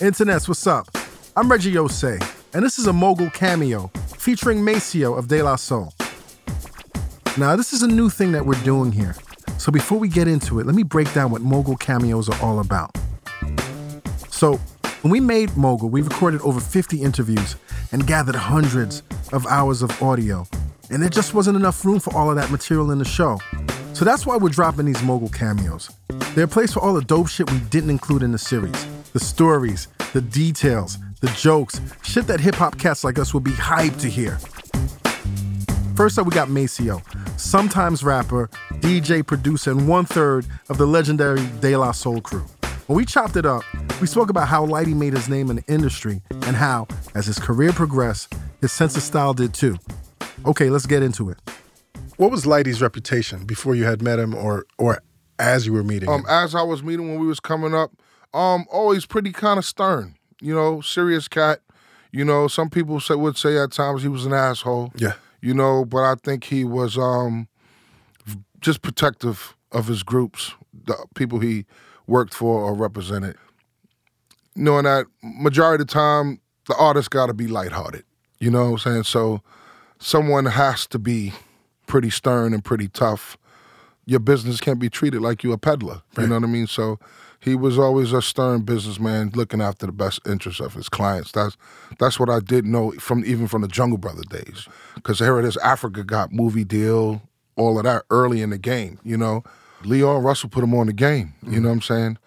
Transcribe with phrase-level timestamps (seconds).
[0.00, 0.86] Internets, what's up?
[1.34, 5.90] I'm Reggie Ossé, and this is a mogul cameo featuring Maseo of De La Soul.
[7.38, 9.16] Now, this is a new thing that we're doing here.
[9.56, 12.60] So before we get into it, let me break down what mogul cameos are all
[12.60, 12.90] about.
[14.28, 14.56] So,
[15.00, 17.56] when we made Mogul, we recorded over 50 interviews
[17.90, 19.02] and gathered hundreds
[19.32, 20.46] of hours of audio.
[20.90, 23.38] And there just wasn't enough room for all of that material in the show.
[23.94, 25.90] So that's why we're dropping these Mogul cameos.
[26.34, 29.24] They're a place for all the dope shit we didn't include in the series the
[29.24, 33.98] stories, the details, the jokes, shit that hip hop cats like us would be hyped
[33.98, 34.38] to hear.
[35.96, 37.00] First up, we got Maseo,
[37.40, 42.44] sometimes rapper, DJ, producer, and one third of the legendary De La Soul crew.
[42.88, 43.62] When we chopped it up,
[44.02, 47.38] we spoke about how Lighty made his name in the industry and how, as his
[47.38, 49.78] career progressed, his sense of style did too.
[50.44, 51.38] Okay, let's get into it.
[52.18, 55.00] What was Lighty's reputation before you had met him or or
[55.38, 56.26] as you were meeting Um, him?
[56.28, 57.90] as I was meeting when we was coming up,
[58.36, 60.16] um, always pretty kind of stern.
[60.40, 61.60] You know, serious cat.
[62.12, 64.92] You know, some people say, would say at times he was an asshole.
[64.96, 65.14] Yeah.
[65.40, 67.48] You know, but I think he was um,
[68.60, 70.52] just protective of his groups,
[70.84, 71.66] the people he
[72.06, 73.36] worked for or represented.
[74.54, 78.04] Knowing that majority of the time, the artist got to be lighthearted.
[78.38, 79.02] You know what I'm saying?
[79.04, 79.42] So
[79.98, 81.32] someone has to be
[81.86, 83.36] pretty stern and pretty tough
[84.06, 86.02] your business can't be treated like you a peddler.
[86.16, 86.68] You know what I mean?
[86.68, 86.98] So
[87.40, 91.32] he was always a stern businessman looking after the best interests of his clients.
[91.32, 91.56] That's
[91.98, 94.68] that's what I did know from even from the Jungle Brother days.
[94.94, 97.22] Because here it is, Africa got movie deal,
[97.56, 98.98] all of that early in the game.
[99.02, 99.42] You know,
[99.84, 101.34] Leon Russell put him on the game.
[101.42, 102.18] You know what I'm saying?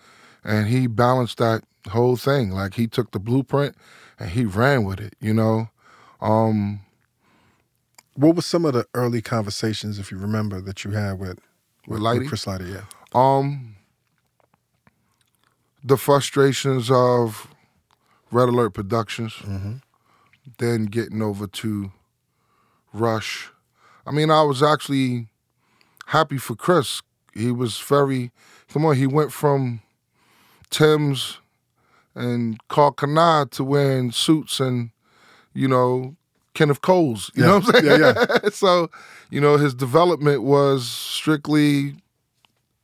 [0.44, 2.52] And he balanced that whole thing.
[2.52, 3.76] Like he took the blueprint
[4.20, 5.16] and he ran with it.
[5.20, 5.70] You know.
[6.22, 6.82] Um,
[8.16, 11.40] what was some of the early conversations, if you remember, that you had with
[11.90, 12.28] with Lighty.
[12.28, 12.74] Chris Lighty?
[12.74, 12.84] Yeah.
[13.14, 13.76] Um,
[15.84, 17.48] the frustrations of
[18.32, 19.34] Red Alert Productions,
[20.60, 21.92] then getting over to
[22.94, 23.52] Rush.
[24.06, 25.28] I mean, I was actually
[26.08, 27.02] happy for Chris.
[27.34, 28.32] He was very,
[28.72, 29.82] come on, he went from
[30.70, 31.40] Tim's
[32.14, 34.92] and Karl Kani to wearing suits and,
[35.54, 36.16] you know,
[36.54, 37.32] Kenneth Coles.
[37.36, 38.02] You know what I'm saying?
[38.02, 38.50] Yeah, yeah.
[38.52, 38.90] so,
[39.30, 41.96] you know, his development was strictly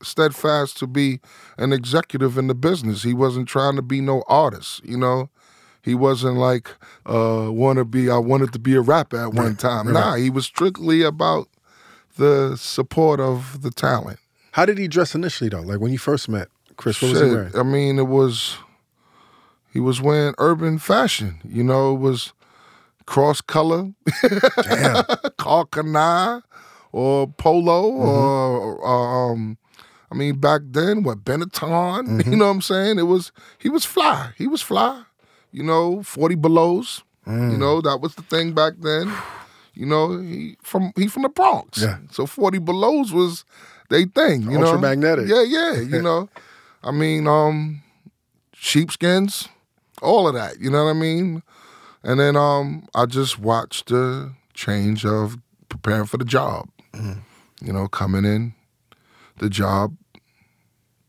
[0.01, 1.19] steadfast to be
[1.57, 3.03] an executive in the business.
[3.03, 5.29] He wasn't trying to be no artist, you know.
[5.81, 6.69] He wasn't like
[7.05, 9.91] uh wanna be I wanted to be a rapper at one time.
[9.91, 11.47] Nah, he was strictly about
[12.17, 14.19] the support of the talent.
[14.53, 15.61] How did he dress initially though?
[15.61, 17.55] Like when you first met Chris, what was he wearing?
[17.55, 18.57] I mean, it was
[19.71, 21.39] he was wearing urban fashion.
[21.43, 22.33] You know, it was
[23.05, 23.91] cross color,
[24.63, 25.03] Damn.
[26.91, 28.07] Or polo Mm-hmm.
[28.07, 29.57] or, um
[30.11, 32.31] I mean back then what Benetton, Mm-hmm.
[32.31, 32.99] you know what I'm saying?
[32.99, 34.31] It was he was fly.
[34.37, 35.03] He was fly.
[35.51, 37.03] You know, 40 belows.
[37.27, 37.51] Mm.
[37.53, 39.11] You know, that was the thing back then.
[39.77, 41.81] You know, he from he from the Bronx.
[41.81, 41.97] Yeah.
[42.09, 43.43] So 40 belows was
[43.89, 44.71] they thing, you know.
[44.71, 45.27] Ultramagnetic.
[45.27, 46.29] Yeah, yeah, you know.
[46.83, 47.81] I mean, um
[48.53, 49.49] sheepskins,
[50.01, 51.43] all of that, you know what I mean?
[52.05, 56.69] And then um I just watched the change of preparing for the job.
[57.61, 58.53] You know, coming in
[59.37, 59.97] the job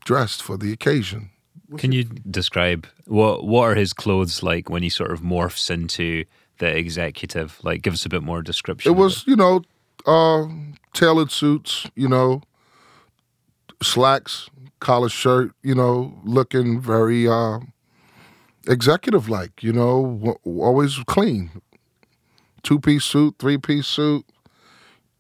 [0.05, 1.31] dressed for the occasion.
[1.79, 6.25] Can you describe what what are his clothes like when he sort of morphs into
[6.59, 7.59] the executive?
[7.63, 8.91] Like, give us a bit more description.
[8.91, 9.63] It of was, you know,
[10.07, 10.47] uh,
[10.93, 12.43] tailored suits, you know,
[13.83, 14.49] slacks,
[14.81, 17.59] collar shirt, you know, looking very uh,
[18.67, 21.63] executive like, you know, w- always clean.
[22.63, 24.25] Two piece suit, three piece suit,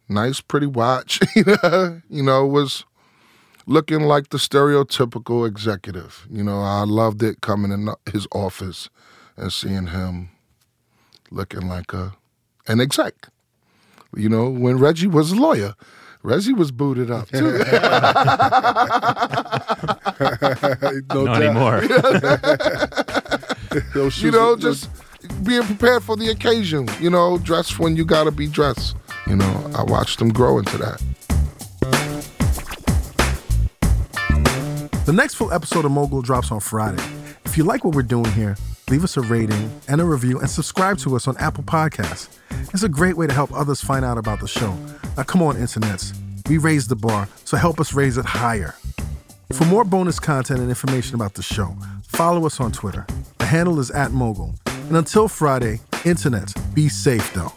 [0.09, 2.85] nice, pretty watch, you know, you was
[3.67, 6.27] looking like the stereotypical executive.
[6.31, 8.89] You know, I loved it coming in his office
[9.37, 10.31] and seeing him
[11.31, 12.15] looking like a
[12.67, 13.29] an exec.
[14.17, 15.75] You know, when Reggie was a lawyer,
[16.23, 17.59] Reggie was booted up too.
[21.13, 21.43] no Not doubt.
[21.43, 21.83] anymore.
[23.95, 24.89] Those you know, were- just
[25.45, 26.89] being prepared for the occasion.
[27.01, 28.97] You know, dress when you gotta be dressed.
[29.27, 31.03] You know, I watched them grow into that.
[35.05, 37.03] The next full episode of Mogul drops on Friday.
[37.45, 38.57] If you like what we're doing here,
[38.91, 42.29] leave us a rating and a review and subscribe to us on Apple Podcasts.
[42.75, 44.77] It's a great way to help others find out about the show.
[45.17, 46.13] Now, come on, internets.
[46.49, 48.75] We raised the bar, so help us raise it higher.
[49.53, 53.07] For more bonus content and information about the show, follow us on Twitter.
[53.47, 54.57] The handle is at Mogul.
[54.67, 57.53] And until Friday, internet, be safe though.